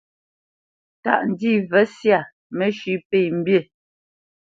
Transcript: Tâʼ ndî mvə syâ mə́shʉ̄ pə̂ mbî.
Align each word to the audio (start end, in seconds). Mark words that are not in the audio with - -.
Tâʼ 1.03 1.21
ndî 1.29 1.51
mvə 1.63 1.81
syâ 1.95 2.19
mə́shʉ̄ 2.57 2.95
pə̂ 3.09 3.21
mbî. 3.37 3.57